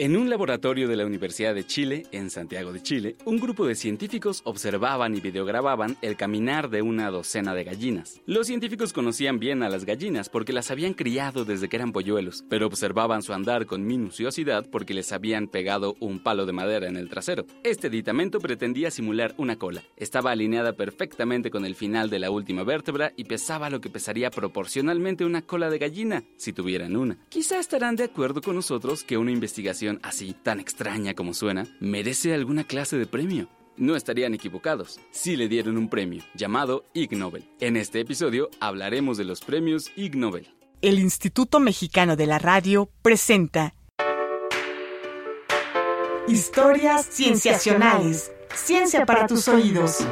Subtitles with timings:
[0.00, 3.74] En un laboratorio de la Universidad de Chile, en Santiago de Chile, un grupo de
[3.74, 8.20] científicos observaban y videogrababan el caminar de una docena de gallinas.
[8.24, 12.44] Los científicos conocían bien a las gallinas porque las habían criado desde que eran polluelos,
[12.48, 16.96] pero observaban su andar con minuciosidad porque les habían pegado un palo de madera en
[16.96, 17.44] el trasero.
[17.64, 19.82] Este aditamento pretendía simular una cola.
[19.96, 24.30] Estaba alineada perfectamente con el final de la última vértebra y pesaba lo que pesaría
[24.30, 27.18] proporcionalmente una cola de gallina, si tuvieran una.
[27.30, 32.34] Quizá estarán de acuerdo con nosotros que una investigación así, tan extraña como suena, merece
[32.34, 33.48] alguna clase de premio.
[33.76, 37.44] No estarían equivocados si le dieron un premio llamado Ig Nobel.
[37.60, 40.48] En este episodio hablaremos de los premios Ig Nobel.
[40.82, 43.74] El Instituto Mexicano de la Radio presenta
[46.28, 48.30] Historias Cienciacionales.
[48.54, 50.04] Ciencia para tus oídos.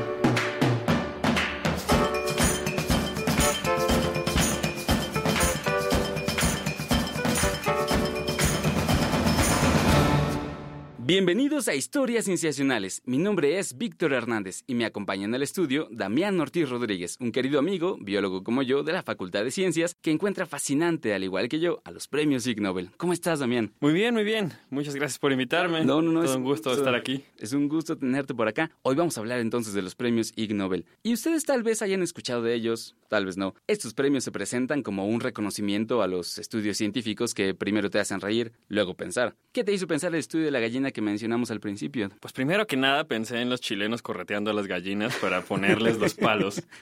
[11.06, 13.01] Bienvenidos a Historias Cienciacionales.
[13.05, 17.30] Mi nombre es Víctor Hernández y me acompaña en el estudio Damián Ortiz Rodríguez, un
[17.30, 21.49] querido amigo, biólogo como yo, de la Facultad de Ciencias, que encuentra fascinante, al igual
[21.49, 22.90] que yo, a los premios Ig Nobel.
[22.96, 23.73] ¿Cómo estás, Damián?
[23.79, 24.52] Muy bien, muy bien.
[24.68, 25.84] Muchas gracias por invitarme.
[25.84, 26.24] No, no, no.
[26.24, 27.23] es un gusto estar aquí.
[27.38, 28.73] Es un gusto tenerte por acá.
[28.82, 30.87] Hoy vamos a hablar entonces de los premios Ig Nobel.
[31.04, 33.54] Y ustedes tal vez hayan escuchado de ellos, tal vez no.
[33.68, 38.21] Estos premios se presentan como un reconocimiento a los estudios científicos que primero te hacen
[38.21, 39.37] reír, luego pensar.
[39.52, 42.09] ¿Qué te hizo pensar el estudio de la gallina que mencionamos al principio?
[42.21, 46.15] Pues primero que nada pensé en los chilenos correteando a las gallinas para ponerles los
[46.15, 46.63] palos.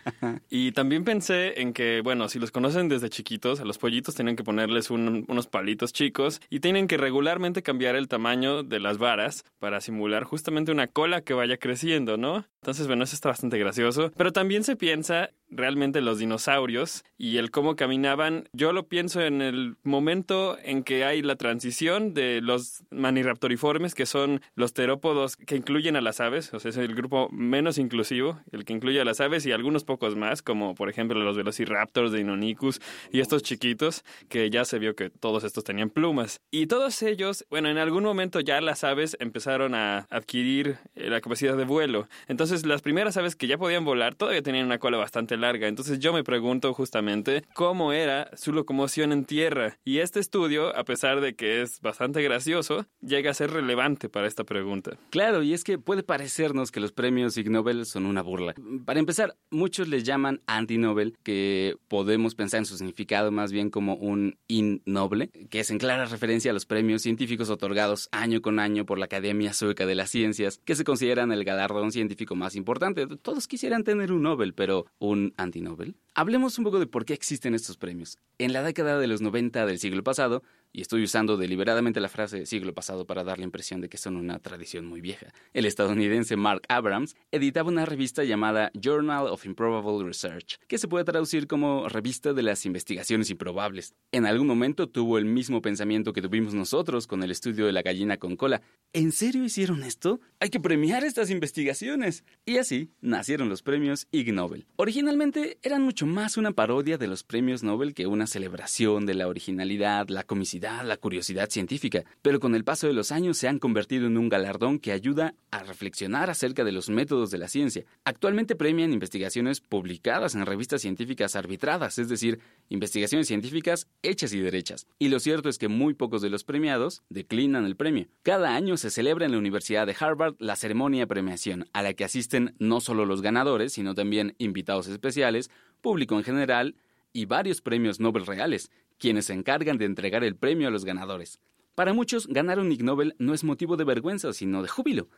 [0.50, 4.36] Y también pensé en que, bueno, si los conocen desde chiquitos, a los pollitos tienen
[4.36, 9.44] que ponerles unos palitos chicos y tienen que regularmente cambiar el tamaño de las varas
[9.58, 12.46] para simular justamente una cola que vaya creciendo, ¿no?
[12.62, 14.12] Entonces, bueno, eso está bastante gracioso.
[14.16, 18.48] Pero también se piensa realmente en los dinosaurios y el cómo caminaban.
[18.52, 24.06] Yo lo pienso en el momento en que hay la transición de los maniraptoriformes, que
[24.06, 28.40] son los terópodos que incluyen a las aves, o sea, es el grupo menos inclusivo,
[28.52, 32.12] el que incluye a las aves y algunos pocos más, como por ejemplo los velociraptors
[32.12, 32.80] de Inonicus
[33.12, 36.40] y estos chiquitos, que ya se vio que todos estos tenían plumas.
[36.50, 41.20] Y todos ellos, bueno, en algún momento ya las aves empezaron a adquirir eh, la
[41.20, 42.08] capacidad de vuelo.
[42.28, 45.43] Entonces, las primeras aves que ya podían volar todavía tenían una cola bastante larga.
[45.44, 49.76] Entonces, yo me pregunto justamente cómo era su locomoción en tierra.
[49.84, 54.26] Y este estudio, a pesar de que es bastante gracioso, llega a ser relevante para
[54.26, 54.96] esta pregunta.
[55.10, 58.54] Claro, y es que puede parecernos que los premios Ig Nobel son una burla.
[58.86, 63.96] Para empezar, muchos les llaman anti-Nobel, que podemos pensar en su significado más bien como
[63.96, 68.86] un innoble, que es en clara referencia a los premios científicos otorgados año con año
[68.86, 73.06] por la Academia Sueca de las Ciencias, que se consideran el galardón científico más importante.
[73.06, 75.96] Todos quisieran tener un Nobel, pero ¿un anti-Nobel?
[76.14, 78.18] Hablemos un poco de por qué existen estos premios.
[78.38, 80.42] En la década de los 90 del siglo pasado,
[80.74, 84.16] y estoy usando deliberadamente la frase siglo pasado para dar la impresión de que son
[84.16, 85.32] una tradición muy vieja.
[85.52, 91.04] El estadounidense Mark Abrams editaba una revista llamada Journal of Improbable Research, que se puede
[91.04, 93.94] traducir como revista de las investigaciones improbables.
[94.10, 97.82] En algún momento tuvo el mismo pensamiento que tuvimos nosotros con el estudio de la
[97.82, 98.60] gallina con cola.
[98.92, 100.20] ¿En serio hicieron esto?
[100.40, 102.24] Hay que premiar estas investigaciones.
[102.44, 104.66] Y así nacieron los premios Ig Nobel.
[104.74, 109.28] Originalmente eran mucho más una parodia de los premios Nobel que una celebración de la
[109.28, 113.58] originalidad, la comicidad la curiosidad científica, pero con el paso de los años se han
[113.58, 117.84] convertido en un galardón que ayuda a reflexionar acerca de los métodos de la ciencia.
[118.04, 124.86] Actualmente premian investigaciones publicadas en revistas científicas arbitradas, es decir, investigaciones científicas hechas y derechas.
[124.98, 128.06] Y lo cierto es que muy pocos de los premiados declinan el premio.
[128.22, 131.92] Cada año se celebra en la Universidad de Harvard la ceremonia de premiación, a la
[131.92, 135.50] que asisten no solo los ganadores, sino también invitados especiales,
[135.82, 136.74] público en general
[137.14, 138.70] y varios premios Nobel reales,
[139.04, 141.38] quienes se encargan de entregar el premio a los ganadores.
[141.74, 145.10] Para muchos, ganar un Ig Nobel no es motivo de vergüenza, sino de júbilo.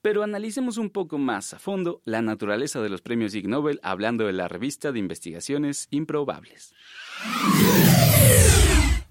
[0.00, 4.24] Pero analicemos un poco más a fondo la naturaleza de los premios Ig Nobel hablando
[4.24, 6.72] de la revista de investigaciones improbables.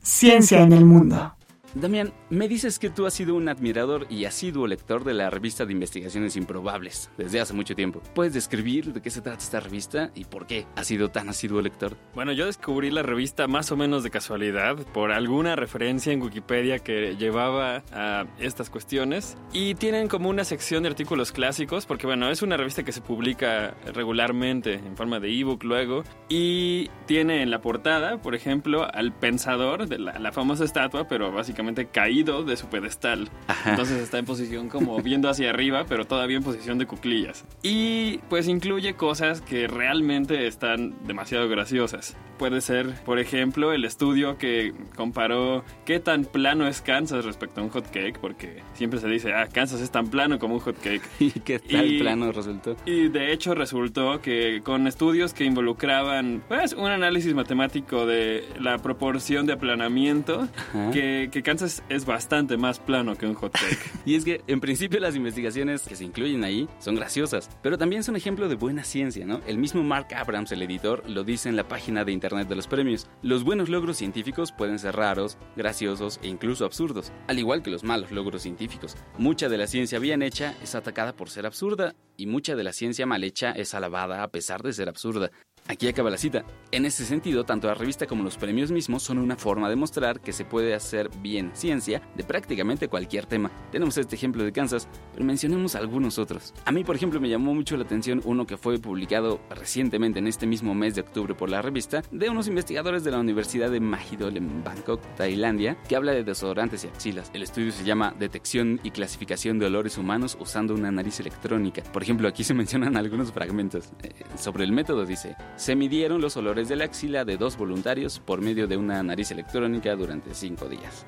[0.02, 1.36] Ciencia en el mundo.
[1.76, 5.68] Damián, me dices que tú has sido un admirador y asiduo lector de la revista
[5.68, 8.02] de investigaciones improbables desde hace mucho tiempo.
[8.16, 11.62] ¿Puedes describir de qué se trata esta revista y por qué has sido tan asiduo
[11.62, 11.96] lector?
[12.16, 16.80] Bueno, yo descubrí la revista más o menos de casualidad por alguna referencia en Wikipedia
[16.80, 22.32] que llevaba a estas cuestiones y tienen como una sección de artículos clásicos porque bueno,
[22.32, 27.52] es una revista que se publica regularmente en forma de ebook luego y tiene en
[27.52, 31.59] la portada, por ejemplo, al pensador de la, la famosa estatua, pero básicamente
[31.92, 33.30] caído de su pedestal.
[33.66, 37.46] Entonces está en posición como viendo hacia arriba, pero todavía en posición de cuclillas.
[37.64, 42.16] Y pues incluye cosas que realmente están demasiado graciosas.
[42.38, 47.66] puede ser, por ejemplo, el estudio que comparó qué tan plano es Kansas respecto a
[47.66, 50.80] un hot cake, porque siempre se dice, ah, Kansas es tan plano como un hot
[50.80, 51.04] cake.
[51.20, 52.78] ¿Y qué tal plano resultó?
[52.86, 58.78] Y de hecho resultó que con estudios que involucraban, pues, un análisis matemático de la
[58.78, 60.48] proporción de aplanamiento,
[60.94, 63.58] que, que Es bastante más plano que un hot
[64.06, 68.04] y es que, en principio, las investigaciones que se incluyen ahí son graciosas, pero también
[68.04, 69.42] son ejemplo de buena ciencia, ¿no?
[69.48, 72.68] El mismo Mark Abrams, el editor, lo dice en la página de internet de los
[72.68, 73.08] premios.
[73.24, 77.84] Los buenos logros científicos pueden ser raros, graciosos e incluso absurdos, al igual que los
[77.84, 78.96] malos logros científicos.
[79.18, 82.74] Mucha de la ciencia bien hecha es atacada por ser absurda y mucha de la
[82.74, 85.32] ciencia mal hecha es alabada a pesar de ser absurda.
[85.70, 86.46] Aquí acaba la cita.
[86.72, 90.20] En ese sentido, tanto la revista como los premios mismos son una forma de mostrar
[90.20, 93.52] que se puede hacer bien ciencia de prácticamente cualquier tema.
[93.72, 96.56] Tenemos este ejemplo de Kansas, pero mencionemos algunos otros.
[96.66, 100.26] A mí, por ejemplo, me llamó mucho la atención uno que fue publicado recientemente en
[100.26, 103.80] este mismo mes de octubre por la revista, de unos investigadores de la Universidad de
[103.80, 107.30] Mahidol en Bangkok, Tailandia, que habla de desodorantes y axilas.
[107.36, 111.84] El estudio se llama Detección y clasificación de olores humanos usando una nariz electrónica.
[111.94, 113.92] Por ejemplo, aquí se mencionan algunos fragmentos.
[114.02, 118.20] Eh, sobre el método dice, se midieron los olores de la axila de dos voluntarios
[118.20, 121.06] por medio de una nariz electrónica durante cinco días.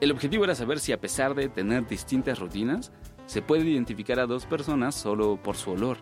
[0.00, 2.90] El objetivo era saber si a pesar de tener distintas rutinas,
[3.26, 5.98] se puede identificar a dos personas solo por su olor.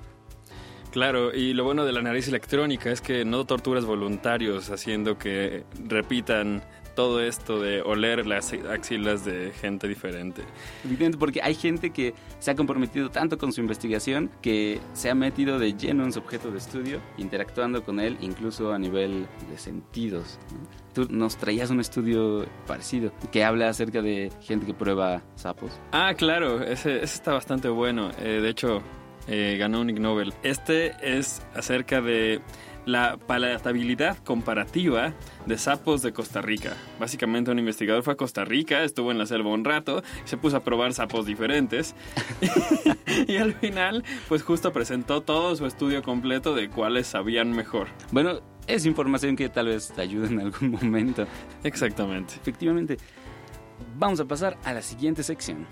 [0.92, 5.64] Claro, y lo bueno de la nariz electrónica es que no torturas voluntarios haciendo que
[5.84, 6.62] repitan
[6.98, 10.42] todo esto de oler las axilas de gente diferente.
[10.84, 15.14] Evidente, porque hay gente que se ha comprometido tanto con su investigación que se ha
[15.14, 19.58] metido de lleno en su objeto de estudio, interactuando con él incluso a nivel de
[19.58, 20.40] sentidos.
[20.92, 25.70] Tú nos traías un estudio parecido que habla acerca de gente que prueba sapos.
[25.92, 28.10] Ah, claro, ese, está bastante bueno.
[28.18, 28.82] Eh, de hecho,
[29.28, 30.34] eh, ganó un Ig Nobel.
[30.42, 32.40] Este es acerca de
[32.88, 35.12] la palatabilidad comparativa
[35.46, 36.72] de sapos de Costa Rica.
[36.98, 40.56] Básicamente un investigador fue a Costa Rica, estuvo en la selva un rato, se puso
[40.56, 41.94] a probar sapos diferentes
[43.26, 47.88] y al final pues justo presentó todo su estudio completo de cuáles sabían mejor.
[48.10, 51.26] Bueno, es información que tal vez te ayude en algún momento.
[51.64, 52.34] Exactamente.
[52.40, 52.96] Efectivamente.
[53.96, 55.66] Vamos a pasar a la siguiente sección.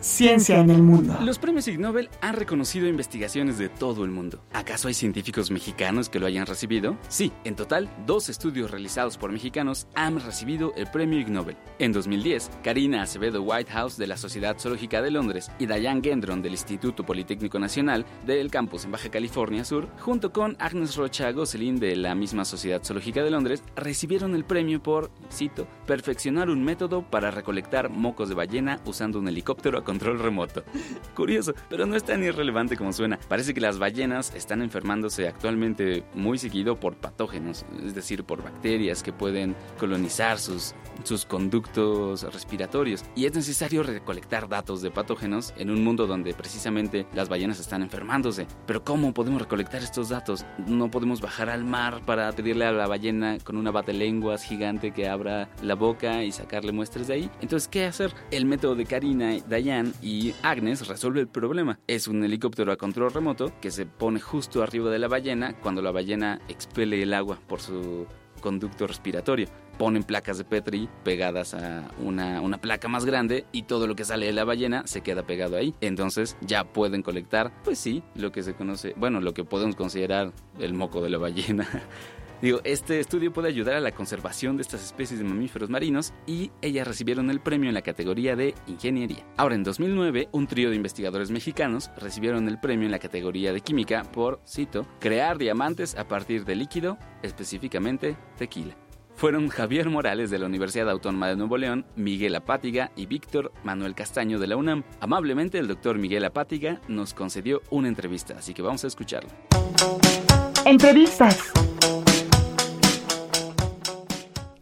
[0.00, 1.18] Ciencia en el mundo.
[1.24, 4.40] Los premios Ig Nobel han reconocido investigaciones de todo el mundo.
[4.52, 6.96] ¿Acaso hay científicos mexicanos que lo hayan recibido?
[7.08, 11.56] Sí, en total, dos estudios realizados por mexicanos han recibido el premio Ig Nobel.
[11.80, 16.52] En 2010, Karina Acevedo Whitehouse de la Sociedad Zoológica de Londres y Diane Gendron del
[16.52, 21.96] Instituto Politécnico Nacional del campus en Baja California Sur, junto con Agnes Rocha Gosselin de
[21.96, 27.32] la misma Sociedad Zoológica de Londres, recibieron el premio por, cito, perfeccionar un método para
[27.32, 30.62] recolectar mocos de ballena usando un helicóptero control remoto.
[31.16, 33.18] Curioso, pero no es tan irrelevante como suena.
[33.26, 39.02] Parece que las ballenas están enfermándose actualmente muy seguido por patógenos, es decir, por bacterias
[39.02, 40.74] que pueden colonizar sus,
[41.04, 43.02] sus conductos respiratorios.
[43.16, 47.80] Y es necesario recolectar datos de patógenos en un mundo donde precisamente las ballenas están
[47.80, 48.46] enfermándose.
[48.66, 50.44] Pero ¿cómo podemos recolectar estos datos?
[50.66, 55.08] No podemos bajar al mar para pedirle a la ballena con una lenguas gigante que
[55.08, 57.30] abra la boca y sacarle muestras de ahí.
[57.40, 58.12] Entonces, ¿qué hacer?
[58.30, 59.40] El método de Karina y
[60.02, 61.78] Y Agnes resuelve el problema.
[61.86, 65.82] Es un helicóptero a control remoto que se pone justo arriba de la ballena cuando
[65.82, 68.06] la ballena expele el agua por su
[68.40, 69.48] conducto respiratorio.
[69.78, 74.04] Ponen placas de Petri pegadas a una, una, placa más grande y todo lo que
[74.04, 75.74] sale de la ballena se queda pegado ahí.
[75.80, 80.32] Entonces ya pueden colectar, pues sí, lo que se conoce, bueno, lo que podemos considerar
[80.58, 81.68] el moco de la ballena.
[82.40, 86.52] Digo, este estudio puede ayudar a la conservación de estas especies de mamíferos marinos y
[86.62, 89.26] ellas recibieron el premio en la categoría de ingeniería.
[89.36, 93.60] Ahora, en 2009, un trío de investigadores mexicanos recibieron el premio en la categoría de
[93.60, 98.76] química por, cito, crear diamantes a partir de líquido, específicamente tequila
[99.18, 103.96] fueron Javier Morales de la Universidad Autónoma de Nuevo León, Miguel Apátiga y Víctor Manuel
[103.96, 104.84] Castaño de la UNAM.
[105.00, 109.30] Amablemente el doctor Miguel Apátiga nos concedió una entrevista, así que vamos a escucharlo.
[110.64, 111.50] Entrevistas.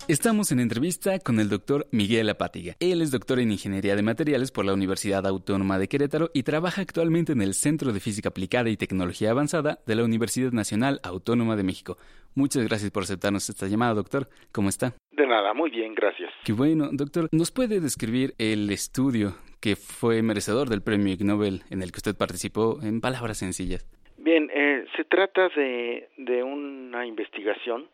[0.08, 2.74] Estamos en entrevista con el doctor Miguel Apátiga.
[2.78, 6.80] Él es doctor en Ingeniería de Materiales por la Universidad Autónoma de Querétaro y trabaja
[6.80, 11.56] actualmente en el Centro de Física Aplicada y Tecnología Avanzada de la Universidad Nacional Autónoma
[11.56, 11.96] de México.
[12.36, 14.28] Muchas gracias por aceptarnos esta llamada, doctor.
[14.52, 14.94] ¿Cómo está?
[15.10, 16.30] De nada, muy bien, gracias.
[16.44, 17.28] Qué bueno, doctor.
[17.32, 21.98] ¿Nos puede describir el estudio que fue merecedor del premio Ig Nobel en el que
[21.98, 23.84] usted participó en palabras sencillas?
[24.18, 27.88] Bien, eh, se trata de, de una investigación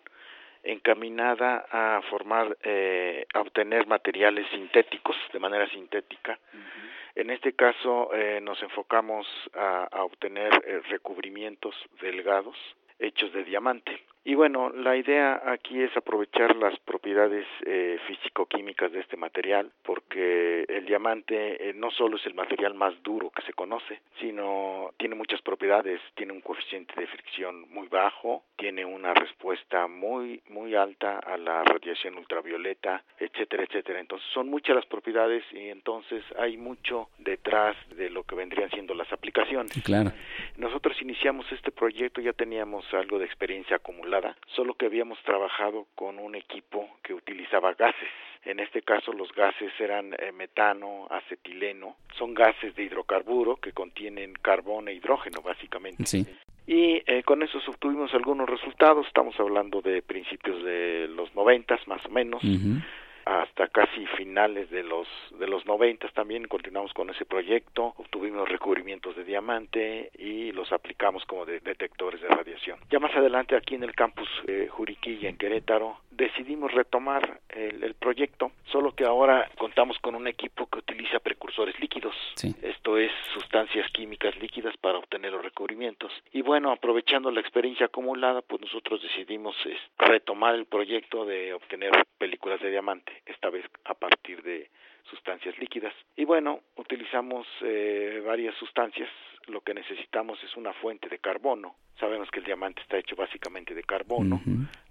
[0.62, 6.38] encaminada a formar, eh, a obtener materiales sintéticos de manera sintética.
[7.14, 12.56] En este caso eh, nos enfocamos a, obtener eh, recubrimientos delgados
[12.98, 14.02] hechos de diamante.
[14.24, 20.64] Y bueno, la idea aquí es aprovechar las propiedades eh, físico-químicas de este material, porque
[20.68, 25.16] el diamante eh, no solo es el material más duro que se conoce, sino tiene
[25.16, 31.18] muchas propiedades, tiene un coeficiente de fricción muy bajo, tiene una respuesta muy muy alta
[31.18, 33.98] a la radiación ultravioleta, etcétera, etcétera.
[33.98, 38.94] Entonces son muchas las propiedades y entonces hay mucho detrás de lo que vendrían siendo
[38.94, 39.72] las aplicaciones.
[39.82, 40.12] Claro.
[40.56, 44.11] Nosotros iniciamos este proyecto, ya teníamos algo de experiencia acumulada,
[44.54, 48.08] solo que habíamos trabajado con un equipo que utilizaba gases.
[48.44, 54.34] En este caso los gases eran eh, metano, acetileno, son gases de hidrocarburo que contienen
[54.34, 56.06] carbón e hidrógeno básicamente.
[56.06, 56.26] Sí.
[56.66, 62.04] Y eh, con eso obtuvimos algunos resultados, estamos hablando de principios de los noventas más
[62.06, 62.42] o menos.
[63.24, 65.06] Hasta casi finales de los
[65.38, 71.24] de los noventas también continuamos con ese proyecto obtuvimos recubrimientos de diamante y los aplicamos
[71.26, 72.78] como de detectores de radiación.
[72.90, 77.94] Ya más adelante aquí en el campus eh, Juriquilla en Querétaro decidimos retomar el, el
[77.94, 82.54] proyecto solo que ahora contamos con un equipo que utiliza precursores líquidos Sí.
[82.62, 88.42] esto es sustancias químicas líquidas para obtener los recubrimientos y bueno aprovechando la experiencia acumulada
[88.42, 93.94] pues nosotros decidimos es, retomar el proyecto de obtener películas de diamante esta vez a
[93.94, 94.70] partir de
[95.10, 95.94] sustancias líquidas.
[96.16, 99.08] Y bueno utilizamos eh, varias sustancias.
[99.48, 101.74] Lo que necesitamos es una fuente de carbono.
[101.98, 104.40] Sabemos que el diamante está hecho básicamente de carbono.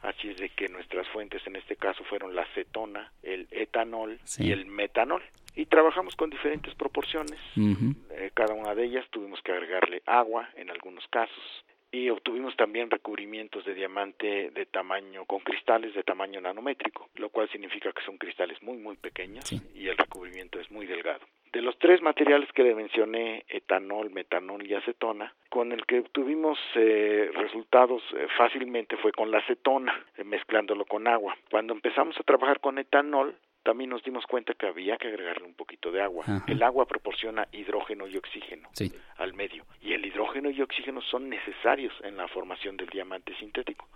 [0.01, 4.47] Así es de que nuestras fuentes en este caso fueron la acetona el etanol Sí.
[4.47, 5.23] y el metanol.
[5.55, 7.39] Y trabajamos con diferentes proporciones.
[7.57, 12.89] Eh, cada una de ellas tuvimos que agregarle agua en algunos casos y obtuvimos también
[12.89, 18.17] recubrimientos de diamante de tamaño con cristales de tamaño nanométrico, lo cual significa que son
[18.17, 19.61] cristales muy muy pequeños Sí.
[19.75, 21.25] y el recubrimiento es muy delgado.
[21.51, 26.57] De los tres materiales que le mencioné, etanol, metanol y acetona, con el que obtuvimos
[26.75, 31.35] eh, resultados eh, fácilmente fue con la acetona, eh, mezclándolo con agua.
[31.49, 35.53] Cuando empezamos a trabajar con etanol, también nos dimos cuenta que había que agregarle un
[35.53, 36.23] poquito de agua.
[36.27, 36.43] Ajá.
[36.47, 38.91] El agua proporciona hidrógeno y oxígeno Sí.
[39.17, 43.87] al medio y el hidrógeno y oxígeno son necesarios en la formación del diamante sintético.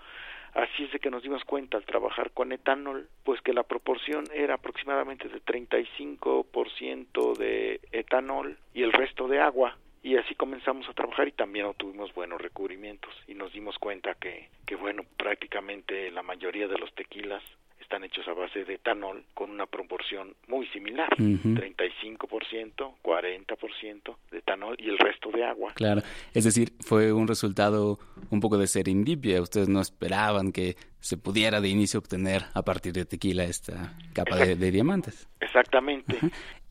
[0.54, 4.24] Así es de que nos dimos cuenta al trabajar con etanol, pues que la proporción
[4.34, 9.78] era aproximadamente de 35% de etanol y el resto de agua.
[10.02, 14.50] Y así comenzamos a trabajar y también obtuvimos buenos recubrimientos y nos dimos cuenta que,
[14.68, 17.42] que bueno, prácticamente la mayoría de los tequilas
[17.86, 21.56] están hechos a base de etanol con una proporción muy similar, Ujú.
[21.56, 25.72] 35%, 40% de etanol y el resto de agua.
[25.76, 26.02] Claro,
[26.34, 28.00] es decir, fue un resultado
[28.32, 29.42] un poco de serendipia.
[29.42, 34.38] Ustedes no esperaban que se pudiera de inicio obtener a partir de tequila esta capa
[34.38, 35.30] de, de diamantes.
[35.40, 36.18] Exactamente.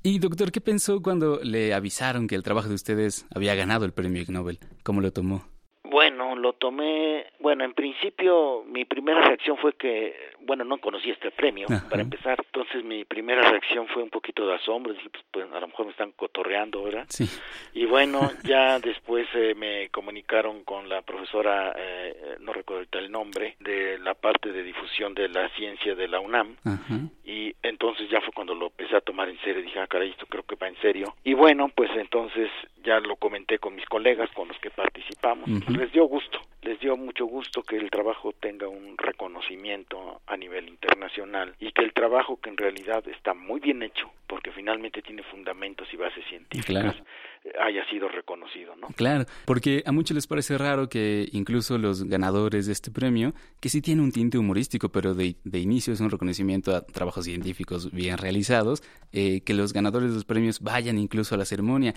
[0.02, 3.92] Y doctor, ¿qué pensó cuando le avisaron que el trabajo de ustedes había ganado el
[3.92, 4.58] premio Ig Nobel?
[4.82, 5.44] ¿Cómo lo tomó?
[5.84, 10.12] Bueno, lo tomé, bueno, en principio mi primera reacción fue que,
[10.44, 11.88] bueno, no conocía este premio, Ajá.
[11.88, 15.60] para empezar, entonces mi primera reacción fue un poquito de asombro, dije, pues, pues, a
[15.60, 17.28] lo mejor me están cotorreando ahora, Sí.
[17.72, 23.56] y bueno, ya después eh, me comunicaron con la profesora, eh, no recuerdo el nombre,
[23.60, 26.98] de la parte de difusión de la ciencia de la UNAM, Ajá.
[27.24, 30.26] y entonces ya fue cuando lo empecé a tomar en serio, dije, ah, caray, esto
[30.26, 31.14] creo que va en serio.
[31.24, 32.50] Y bueno, pues entonces
[32.82, 36.96] ya lo comenté con mis colegas con los que participamos, les dio gusto, les dio
[36.96, 42.38] mucho gusto que el trabajo tenga un reconocimiento a nivel internacional y que el trabajo
[42.40, 47.04] que en realidad está muy bien hecho, porque finalmente tiene fundamentos y bases científicas, Claro.
[47.44, 48.88] eh, haya sido reconocido, ¿no?
[48.96, 53.68] Claro, porque a muchos les parece raro que incluso los ganadores de este premio, que
[53.68, 57.90] sí tiene un tinte humorístico, pero de, de inicio es un reconocimiento a trabajos científicos
[57.92, 61.94] bien realizados, eh, que los ganadores de los premios vayan incluso a la ceremonia.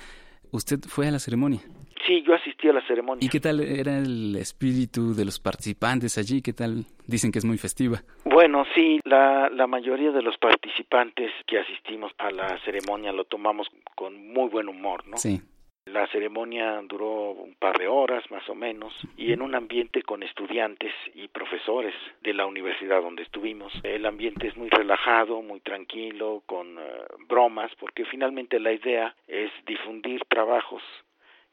[0.52, 1.62] ¿Usted fue a la ceremonia?
[2.06, 3.26] Sí, yo asistí a la ceremonia.
[3.26, 6.42] ¿Y qué tal era el espíritu de los participantes allí?
[6.42, 6.86] ¿Qué tal?
[7.06, 8.02] Dicen que es muy festiva.
[8.24, 13.68] Bueno, sí, la, la mayoría de los participantes que asistimos a la ceremonia lo tomamos
[13.96, 15.18] con muy buen humor, ¿no?
[15.18, 15.42] Sí.
[15.92, 20.22] La ceremonia duró un par de horas más o menos y en un ambiente con
[20.24, 23.72] estudiantes y profesores de la universidad donde estuvimos.
[23.84, 26.82] El ambiente es muy relajado, muy tranquilo, con eh,
[27.28, 30.84] bromas, porque finalmente la idea es difundir trabajos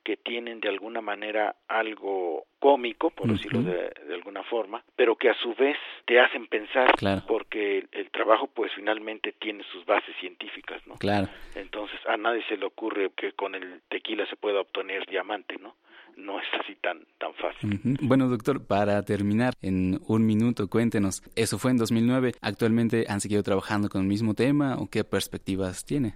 [0.02, 5.30] que tienen de alguna manera algo cómico, por decirlo de, de alguna forma, pero que
[5.30, 7.22] a su vez te hacen pensar, Claro.
[7.26, 10.94] porque trabajo pues finalmente tiene sus bases científicas, ¿no?
[10.94, 11.28] Claro.
[11.54, 15.74] Entonces a nadie se le ocurre que con el tequila se pueda obtener diamante, ¿no?
[16.16, 17.80] No es así tan tan fácil.
[18.00, 23.42] Bueno, doctor, para terminar, en un minuto, cuéntenos, eso fue en 2009, ¿actualmente han seguido
[23.42, 26.14] trabajando con el mismo tema o qué perspectivas tiene?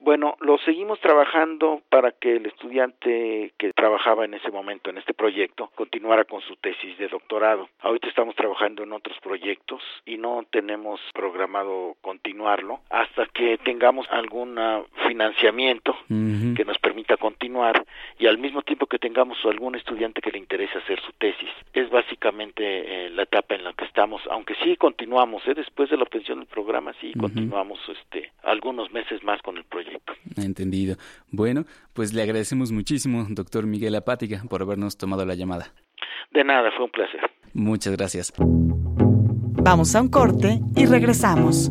[0.00, 5.14] Bueno, lo seguimos trabajando para que el estudiante que trabajaba en ese momento en este
[5.14, 7.68] proyecto continuara con su tesis de doctorado.
[7.80, 14.58] Ahorita estamos trabajando en otros proyectos y no tenemos programado continuarlo hasta que tengamos algún
[15.06, 17.84] financiamiento que nos permita continuar
[18.18, 21.50] y al mismo tiempo que tengamos algún estudiante que le interese hacer su tesis.
[21.72, 25.54] Es básicamente eh, la etapa en la que estamos, aunque sí continuamos, ¿eh?
[25.54, 30.12] después de la obtención del programa sí continuamos este algunos meses más con el proyecto.
[30.36, 30.96] Entendido.
[31.30, 35.72] Bueno, pues le agradecemos muchísimo, doctor Miguel Apática, por habernos tomado la llamada.
[36.32, 37.20] De nada, fue un placer.
[37.52, 38.32] Muchas gracias.
[38.38, 41.70] Vamos a un corte y regresamos.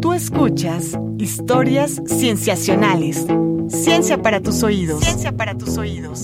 [0.00, 3.26] Tú escuchas historias cienciacionales.
[3.68, 5.00] Ciencia para tus oídos.
[5.00, 6.22] Ciencia para tus oídos.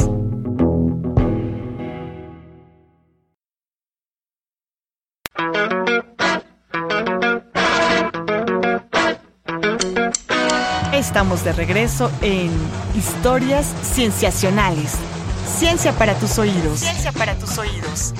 [11.10, 12.52] Estamos de regreso en
[12.96, 14.96] Historias Cienciacionales.
[15.44, 16.78] Ciencia para tus oídos.
[16.78, 18.14] Ciencia para tus oídos.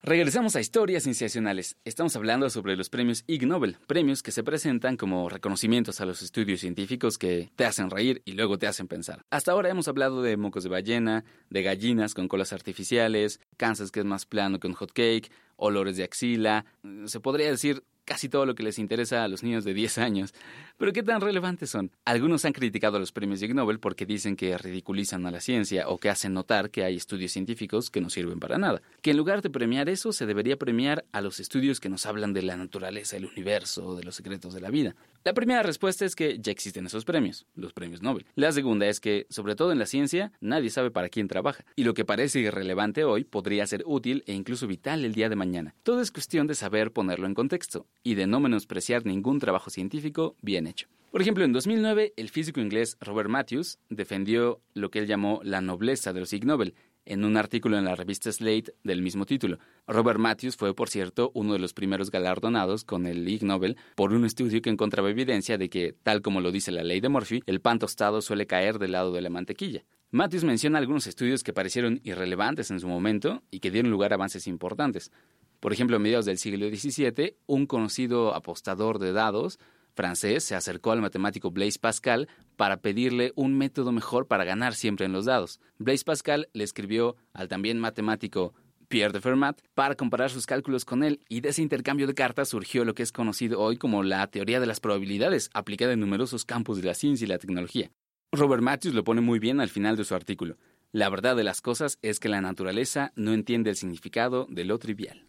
[0.00, 1.76] Regresamos a Historias Cienciacionales.
[1.84, 6.22] Estamos hablando sobre los premios Ig Nobel, premios que se presentan como reconocimientos a los
[6.22, 9.24] estudios científicos que te hacen reír y luego te hacen pensar.
[9.30, 13.98] Hasta ahora hemos hablado de mocos de ballena, de gallinas con colas artificiales, Kansas que
[14.00, 16.64] es más plano que un hot cake, olores de axila.
[17.06, 20.34] Se podría decir casi todo lo que les interesa a los niños de 10 años.
[20.76, 21.90] Pero ¿qué tan relevantes son?
[22.04, 25.98] Algunos han criticado los premios Ig Nobel porque dicen que ridiculizan a la ciencia o
[25.98, 28.82] que hacen notar que hay estudios científicos que no sirven para nada.
[29.02, 32.32] Que en lugar de premiar eso, se debería premiar a los estudios que nos hablan
[32.32, 34.94] de la naturaleza, el universo, de los secretos de la vida.
[35.24, 38.26] La primera respuesta es que ya existen esos premios, los premios Nobel.
[38.34, 41.64] La segunda es que, sobre todo en la ciencia, nadie sabe para quién trabaja.
[41.76, 45.36] Y lo que parece irrelevante hoy podría ser útil e incluso vital el día de
[45.36, 45.74] mañana.
[45.82, 50.36] Todo es cuestión de saber ponerlo en contexto y de no menospreciar ningún trabajo científico
[50.42, 50.88] bien hecho.
[51.10, 55.62] Por ejemplo, en 2009, el físico inglés Robert Matthews defendió lo que él llamó la
[55.62, 56.74] nobleza de los Ig Nobel
[57.06, 59.58] en un artículo en la revista Slate del mismo título.
[59.86, 64.12] Robert Matthews fue, por cierto, uno de los primeros galardonados con el Ig Nobel por
[64.12, 67.42] un estudio que encontraba evidencia de que, tal como lo dice la ley de Murphy,
[67.46, 69.84] el pan tostado suele caer del lado de la mantequilla.
[70.10, 74.14] Matthews menciona algunos estudios que parecieron irrelevantes en su momento y que dieron lugar a
[74.14, 75.10] avances importantes.
[75.58, 79.58] Por ejemplo, a mediados del siglo XVII, un conocido apostador de dados
[79.94, 85.06] francés se acercó al matemático Blaise Pascal para pedirle un método mejor para ganar siempre
[85.06, 85.60] en los dados.
[85.78, 88.54] Blaise Pascal le escribió al también matemático
[88.88, 92.48] Pierre de Fermat para comparar sus cálculos con él y de ese intercambio de cartas
[92.48, 96.44] surgió lo que es conocido hoy como la teoría de las probabilidades aplicada en numerosos
[96.44, 97.90] campos de la ciencia y la tecnología.
[98.32, 100.56] Robert Matthews lo pone muy bien al final de su artículo.
[100.92, 104.78] La verdad de las cosas es que la naturaleza no entiende el significado de lo
[104.78, 105.26] trivial.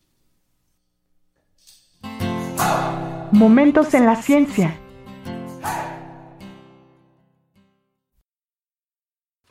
[3.32, 4.80] Momentos en la ciencia.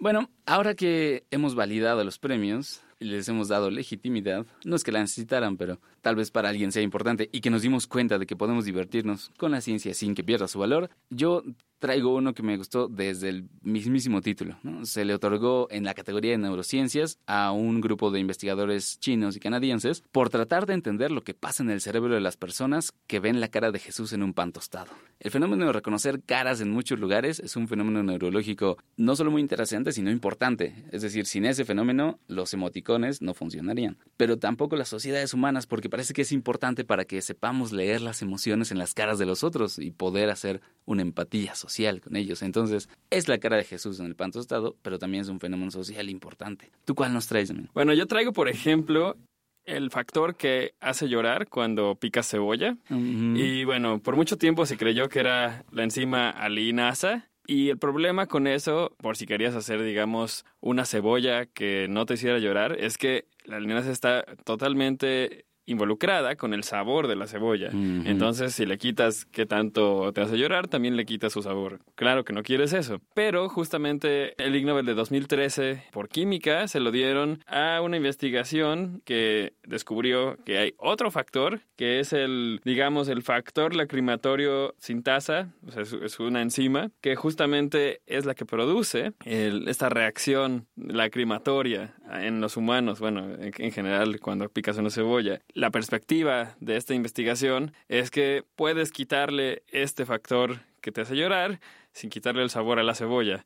[0.04, 4.92] Bueno, ahora que hemos validado los premios y les hemos dado legitimidad, no es que
[4.92, 8.26] la necesitaran, pero tal vez para alguien sea importante y que nos dimos cuenta de
[8.26, 11.42] que podemos divertirnos con la ciencia sin que pierda su valor, yo
[11.84, 14.56] traigo uno que me gustó desde el mismísimo título.
[14.84, 19.40] Se le otorgó en la categoría de neurociencias a un grupo de investigadores chinos y
[19.40, 23.20] canadienses por tratar de entender lo que pasa en el cerebro de las personas que
[23.20, 24.92] ven la cara de Jesús en un pan tostado.
[25.20, 29.42] El fenómeno de reconocer caras en muchos lugares es un fenómeno neurológico no solo muy
[29.42, 30.86] interesante, sino importante.
[30.90, 33.98] Es decir, sin ese fenómeno, los emoticones no funcionarían.
[34.16, 38.22] Pero tampoco las sociedades humanas, porque parece que es importante para que sepamos leer las
[38.22, 42.42] emociones en las caras de los otros y poder hacer una empatía social con ellos.
[42.42, 45.70] Entonces, es la cara de Jesús en el pan tostado, pero también es un fenómeno
[45.70, 46.70] social importante.
[46.84, 49.16] ¿Tú cuál nos traes, Bueno, yo traigo, por ejemplo,
[49.64, 52.76] el factor que hace llorar cuando pica cebolla.
[52.90, 57.28] Y bueno, por mucho tiempo se creyó que era la enzima alinasa.
[57.46, 62.14] Y el problema con eso, por si querías hacer, digamos, una cebolla que no te
[62.14, 67.70] hiciera llorar, es que la alinasa está totalmente involucrada con el sabor de la cebolla.
[67.72, 71.80] Entonces, si le quitas qué tanto te hace llorar, también le quitas su sabor.
[71.94, 73.00] Claro que no quieres eso.
[73.14, 79.02] Pero justamente el Ig Nobel de 2013 por química se lo dieron a una investigación
[79.04, 85.70] que descubrió que hay otro factor, que es el, digamos, el factor lacrimatorio sintasa, o
[85.70, 92.56] sea, es una enzima, que justamente es la que produce esta reacción lacrimatoria en los
[92.56, 98.44] humanos, bueno, en general cuando picas una cebolla la perspectiva de esta investigación es que
[98.56, 101.60] puedes quitarle este factor que te hace llorar
[101.94, 103.44] sin quitarle el sabor a la cebolla.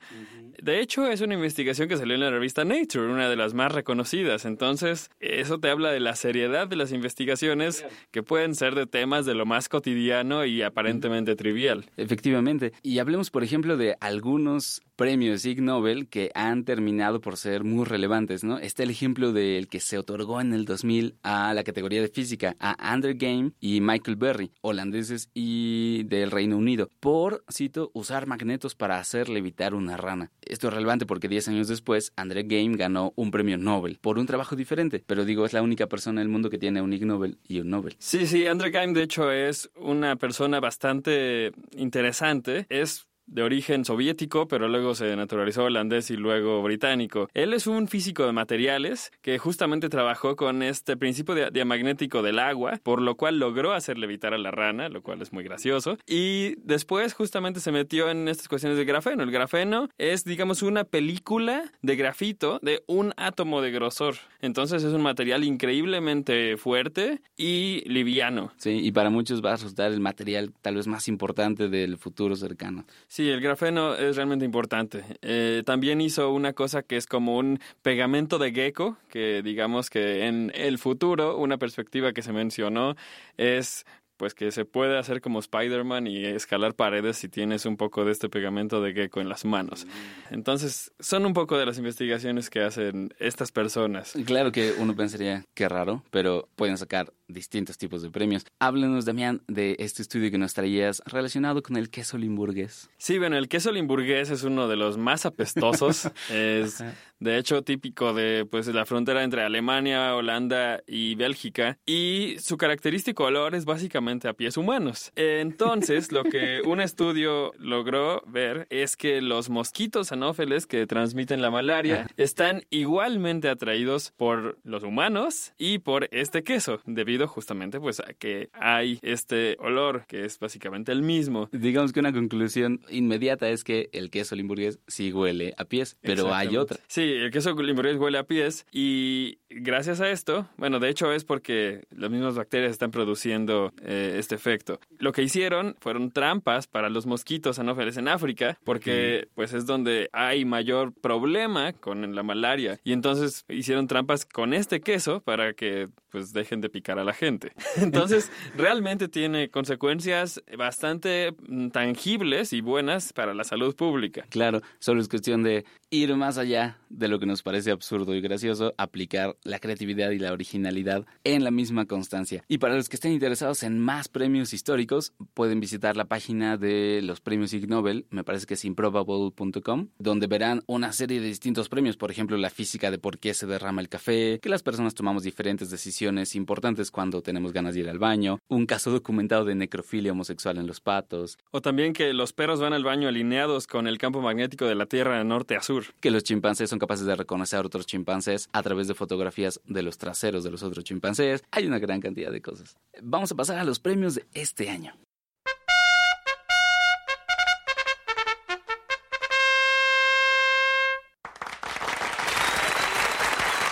[0.60, 3.72] De hecho, es una investigación que salió en la revista Nature, una de las más
[3.72, 4.44] reconocidas.
[4.44, 9.26] Entonces, eso te habla de la seriedad de las investigaciones que pueden ser de temas
[9.26, 11.86] de lo más cotidiano y aparentemente trivial.
[11.96, 12.72] Efectivamente.
[12.82, 17.84] Y hablemos, por ejemplo, de algunos premios Ig Nobel que han terminado por ser muy
[17.84, 18.58] relevantes, ¿no?
[18.58, 22.56] Está el ejemplo del que se otorgó en el 2000 a la categoría de física
[22.58, 28.26] a Andrew Game y Michael Berry, holandeses y del Reino Unido, por, cito, usar
[28.74, 30.30] para hacer levitar una rana.
[30.42, 34.26] Esto es relevante porque 10 años después, Andrew Game ganó un premio Nobel por un
[34.26, 37.04] trabajo diferente, pero digo, es la única persona en el mundo que tiene un Ig
[37.04, 37.96] Nobel y un Nobel.
[37.98, 42.66] Sí, sí, Andrew Game de hecho es una persona bastante interesante.
[42.68, 47.28] Es de origen soviético, pero luego se naturalizó holandés y luego británico.
[47.34, 52.80] Él es un físico de materiales que justamente trabajó con este principio diamagnético del agua,
[52.82, 55.98] por lo cual logró hacer levitar a la rana, lo cual es muy gracioso.
[56.06, 59.22] Y después justamente se metió en estas cuestiones de grafeno.
[59.22, 64.16] El grafeno es, digamos, una película de grafito de un átomo de grosor.
[64.40, 68.52] Entonces es un material increíblemente fuerte y liviano.
[68.56, 72.36] Sí, y para muchos va a resultar el material tal vez más importante del futuro
[72.36, 72.84] cercano.
[73.18, 75.02] Sí, el grafeno es realmente importante.
[75.22, 80.28] Eh, también hizo una cosa que es como un pegamento de gecko, que digamos que
[80.28, 82.94] en el futuro, una perspectiva que se mencionó
[83.36, 83.86] es
[84.18, 88.12] pues que se puede hacer como Spider-Man y escalar paredes si tienes un poco de
[88.12, 89.86] este pegamento de gecko en las manos.
[89.86, 90.34] Mm.
[90.34, 94.12] Entonces, son un poco de las investigaciones que hacen estas personas.
[94.26, 98.44] Claro que uno pensaría que raro, pero pueden sacar distintos tipos de premios.
[98.58, 102.90] Háblenos, Damián, de este estudio que nos traías relacionado con el queso limburgués.
[102.98, 106.10] Sí, bueno, el queso limburgués es uno de los más apestosos.
[106.30, 106.82] es
[107.20, 113.24] de hecho típico de pues la frontera entre Alemania, Holanda y Bélgica y su característico
[113.24, 115.12] olor es básicamente a pies humanos.
[115.16, 121.50] Entonces, lo que un estudio logró ver es que los mosquitos anófeles que transmiten la
[121.50, 128.14] malaria están igualmente atraídos por los humanos y por este queso, debido justamente pues a
[128.14, 131.50] que hay este olor que es básicamente el mismo.
[131.52, 136.34] Digamos que una conclusión inmediata es que el queso limburgués sí huele a pies, pero
[136.34, 136.78] hay otra.
[136.86, 141.24] Sí, el queso limburgués huele a pies y gracias a esto, bueno, de hecho es
[141.24, 144.80] porque las mismas bacterias están produciendo eh, este efecto.
[144.98, 150.08] Lo que hicieron fueron trampas para los mosquitos anófeles en África, porque pues es donde
[150.12, 152.80] hay mayor problema con la malaria.
[152.84, 157.12] Y entonces hicieron trampas con este queso para que pues dejen de picar a la
[157.12, 157.52] gente.
[157.76, 164.24] Entonces, realmente tiene consecuencias bastante mm, tangibles y buenas para la salud pública.
[164.30, 168.20] Claro, solo es cuestión de ir más allá de lo que nos parece absurdo y
[168.20, 172.44] gracioso, aplicar la creatividad y la originalidad en la misma constancia.
[172.48, 177.00] Y para los que estén interesados en más premios históricos, pueden visitar la página de
[177.02, 181.68] los premios Ig Nobel, me parece que es improbable.com, donde verán una serie de distintos
[181.68, 184.94] premios, por ejemplo, la física de por qué se derrama el café, que las personas
[184.94, 189.54] tomamos diferentes decisiones importantes cuando tenemos ganas de ir al baño, un caso documentado de
[189.54, 191.38] necrofilia homosexual en los patos.
[191.50, 194.86] O también que los perros van al baño alineados con el campo magnético de la
[194.86, 195.77] Tierra norte a sur.
[196.00, 199.82] Que los chimpancés son capaces de reconocer a otros chimpancés a través de fotografías de
[199.82, 201.44] los traseros de los otros chimpancés.
[201.50, 202.76] Hay una gran cantidad de cosas.
[203.02, 204.94] Vamos a pasar a los premios de este año.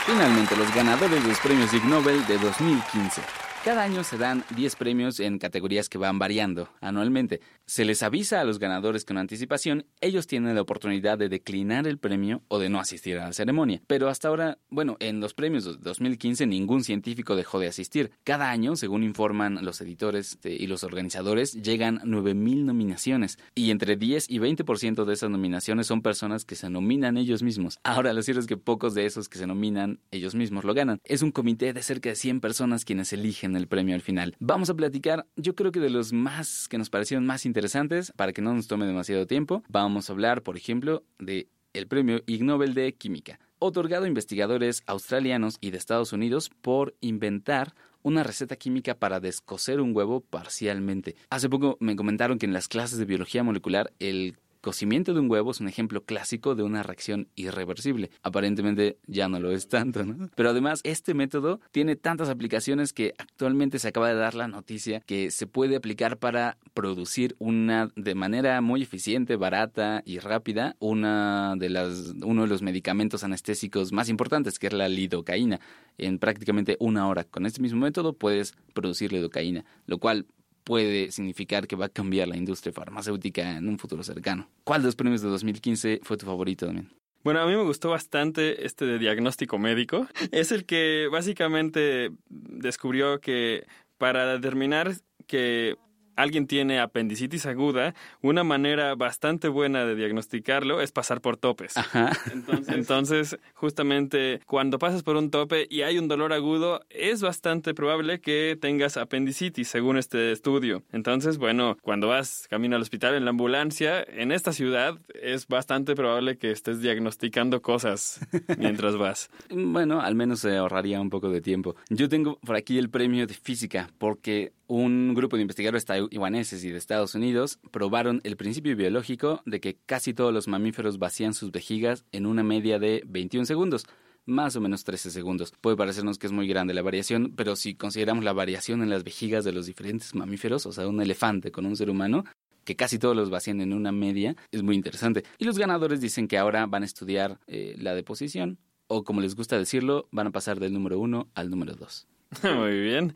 [0.07, 3.46] Finalmente, los ganadores de los premios Ig Nobel de 2015.
[3.66, 7.40] Cada año se dan 10 premios en categorías que van variando anualmente.
[7.66, 11.98] Se les avisa a los ganadores con anticipación, ellos tienen la oportunidad de declinar el
[11.98, 13.83] premio o de no asistir a la ceremonia.
[13.88, 18.12] Pero hasta ahora, bueno, en los premios de 2015 ningún científico dejó de asistir.
[18.22, 24.31] Cada año, según informan los editores y los organizadores, llegan 9.000 nominaciones y entre 10
[24.31, 27.81] y 20% de esas nominaciones son personas que se nominan ellos mismos.
[27.83, 31.00] Ahora, lo cierto es que pocos de esos que se nominan ellos mismos lo ganan.
[31.02, 34.35] Es un comité de cerca de 100 personas quienes eligen el premio al final.
[34.38, 38.33] Vamos a platicar, yo creo que de los más que nos parecieron más interesantes, para
[38.33, 39.62] que no nos tome demasiado tiempo.
[39.69, 44.83] Vamos a hablar, por ejemplo, de el premio Ig Nobel de Química, otorgado a investigadores
[44.87, 51.16] australianos y de Estados Unidos por inventar una receta química para descoser un huevo parcialmente.
[51.29, 55.31] Hace poco me comentaron que en las clases de biología molecular el cocimiento de un
[55.31, 58.11] huevo es un ejemplo clásico de una reacción irreversible.
[58.24, 60.29] Aparentemente ya no lo es tanto, ¿no?
[60.35, 65.02] Pero además, este método tiene tantas aplicaciones que actualmente se acaba de dar la noticia
[65.07, 71.55] que se puede aplicar para producir una de manera muy eficiente, barata y rápida una
[71.57, 75.61] de las uno de los medicamentos anestésicos más importantes, que es la lidocaína.
[75.96, 80.26] En prácticamente una hora con este mismo método puedes producir lidocaína, lo cual
[80.66, 84.50] puede significar que va a cambiar la industria farmacéutica en un futuro cercano.
[84.64, 86.90] ¿Cuál de los premios de 2015 fue tu favorito también?
[87.22, 90.09] Bueno, a mí me gustó bastante este de diagnóstico médico.
[90.33, 93.64] Es el que básicamente descubrió que
[93.96, 94.92] para determinar
[95.29, 95.76] que
[96.16, 101.74] alguien tiene apendicitis aguda, una manera bastante buena de diagnosticarlo es pasar por topes.
[102.68, 108.20] Entonces, justamente cuando pasas por un tope y hay un dolor agudo, es bastante probable
[108.20, 110.83] que tengas apendicitis, según este estudio.
[110.92, 115.94] Entonces, bueno, cuando vas camino al hospital en la ambulancia, en esta ciudad es bastante
[115.94, 118.20] probable que estés diagnosticando cosas
[118.59, 119.31] mientras vas.
[119.50, 121.76] Bueno, al menos se ahorraría un poco de tiempo.
[121.88, 126.71] Yo tengo por aquí el premio de física, porque un grupo de investigadores taiwaneses y
[126.71, 131.51] de Estados Unidos probaron el principio biológico de que casi todos los mamíferos vacían sus
[131.51, 133.87] vejigas en una media de 21 segundos
[134.27, 135.53] más o menos 13 segundos.
[135.61, 139.05] Puede parecernos que es muy grande la variación, pero si consideramos la variación en las
[139.05, 142.25] vejigas de los diferentes mamíferos, o sea, un elefante con un ser humano,
[142.64, 145.23] que casi todos los vacían en una media, es muy interesante.
[145.38, 149.37] Y los ganadores dicen que ahora van a estudiar eh, la deposición, o como les
[149.37, 152.09] gusta decirlo, van a pasar del número 1 al número 2.
[152.57, 153.14] muy bien.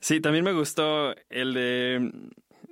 [0.00, 2.12] Sí, también me gustó el de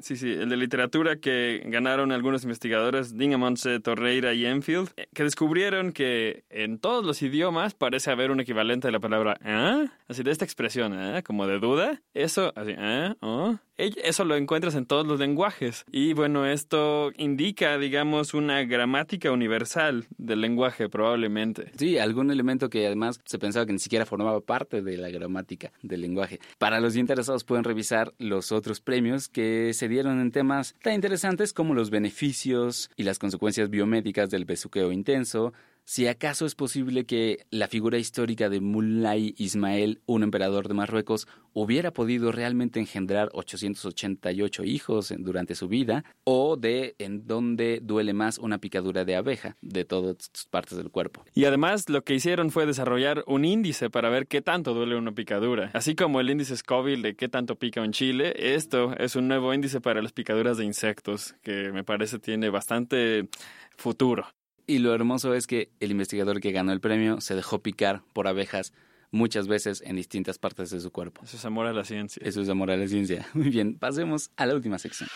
[0.01, 5.25] Sí, sí, el de literatura que ganaron algunos investigadores, Dingamonse, Torreira y Enfield, eh, que
[5.25, 9.89] descubrieron que en todos los idiomas parece haber un equivalente de la palabra ¿eh?
[10.09, 11.23] así de esta expresión, ¿eh?
[11.23, 12.01] como de duda.
[12.15, 13.15] Eso, así, ¿eh?
[13.21, 13.57] ¿Oh?
[13.79, 15.85] Eso lo encuentras en todos los lenguajes.
[15.93, 21.71] Y bueno, esto indica, digamos, una gramática universal del lenguaje, probablemente.
[21.77, 25.71] Sí, algún elemento que además se pensaba que ni siquiera formaba parte de la gramática
[25.83, 26.41] del lenguaje.
[26.59, 31.53] Para los interesados pueden revisar los otros premios que se dieron en temas tan interesantes
[31.53, 35.53] como los beneficios y las consecuencias biomédicas del besuqueo intenso,
[35.89, 41.27] si acaso es posible que la figura histórica de Mulay Ismael, un emperador de Marruecos,
[41.55, 48.37] hubiera podido realmente engendrar 888 hijos durante su vida, o de en dónde duele más
[48.37, 51.25] una picadura de abeja de todas partes del cuerpo.
[51.35, 55.13] Y además lo que hicieron fue desarrollar un índice para ver qué tanto duele una
[55.13, 55.71] picadura.
[55.73, 59.55] Así como el índice Scoville de qué tanto pica un chile, esto es un nuevo
[59.55, 63.31] índice para las picaduras de insectos que me parece tiene bastante
[63.79, 64.27] futuro.
[64.71, 68.29] Y lo hermoso es que el investigador que ganó el premio se dejó picar por
[68.29, 68.75] abejas
[69.11, 71.23] muchas veces en distintas partes de su cuerpo.
[71.25, 72.21] Eso es amor a la ciencia.
[72.23, 73.27] Eso es amor a la ciencia.
[73.33, 75.09] Muy bien, pasemos a la última sección.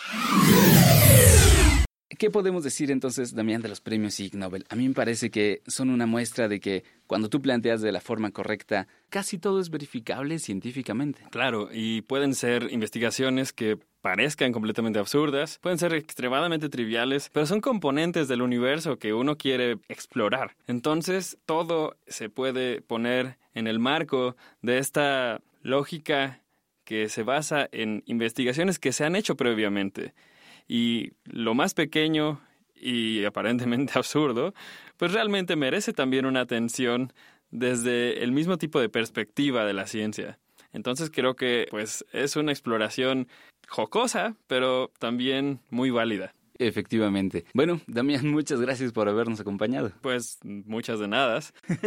[2.17, 4.65] ¿Qué podemos decir entonces, Damián, de los premios Ig Nobel?
[4.69, 8.01] A mí me parece que son una muestra de que cuando tú planteas de la
[8.01, 11.21] forma correcta, casi todo es verificable científicamente.
[11.29, 17.61] Claro, y pueden ser investigaciones que parezcan completamente absurdas, pueden ser extremadamente triviales, pero son
[17.61, 20.57] componentes del universo que uno quiere explorar.
[20.67, 26.41] Entonces, todo se puede poner en el marco de esta lógica
[26.83, 30.13] que se basa en investigaciones que se han hecho previamente
[30.67, 32.41] y lo más pequeño
[32.75, 34.53] y aparentemente absurdo,
[34.97, 37.13] pues realmente merece también una atención
[37.51, 40.39] desde el mismo tipo de perspectiva de la ciencia.
[40.73, 43.29] Entonces creo que pues es una exploración
[43.73, 46.33] jocosa, pero también muy válida.
[46.57, 47.45] Efectivamente.
[47.53, 49.91] Bueno, Damián, muchas gracias por habernos acompañado.
[50.01, 51.39] Pues muchas de nada.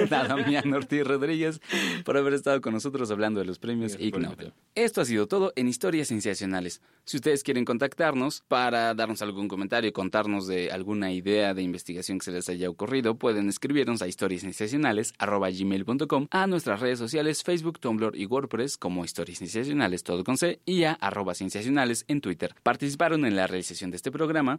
[0.08, 1.60] Damián Ortiz Rodríguez
[2.04, 4.52] por haber estado con nosotros hablando de los premios Ig Nobel.
[4.74, 6.82] Esto ha sido todo en Historias Sensacionales.
[7.04, 12.24] Si ustedes quieren contactarnos para darnos algún comentario, contarnos de alguna idea de investigación que
[12.24, 18.26] se les haya ocurrido, pueden escribirnos a historiassensacionales.gmail.com, a nuestras redes sociales Facebook, Tumblr y
[18.26, 22.54] WordPress como Historias Sensacionales, todo con C, y a arroba sensacionales en Twitter.
[22.62, 24.10] Participaron en la realización de este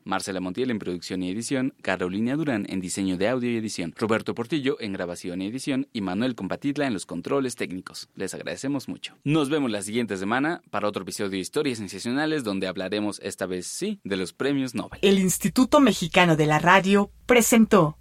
[0.03, 4.36] Marcela Montiel en producción y edición, Carolina Durán en diseño de audio y edición, Roberto
[4.36, 8.10] Portillo en grabación y edición y Manuel Compatitla en los controles técnicos.
[8.15, 9.15] Les agradecemos mucho.
[9.23, 13.67] Nos vemos la siguiente semana para otro episodio de Historias Sensacionales donde hablaremos esta vez
[13.67, 14.99] sí de los premios Nobel.
[15.01, 17.97] El Instituto Mexicano de la Radio presentó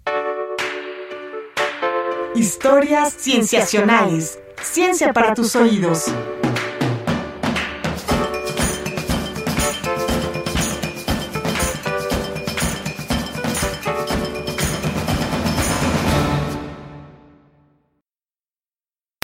[2.35, 4.39] Historias Cienciacionales.
[4.61, 6.05] Ciencia para tus oídos.